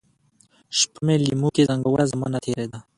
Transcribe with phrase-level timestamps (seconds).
[0.77, 2.79] شپه مي لېموکې زنګوله، زمانه تیره ده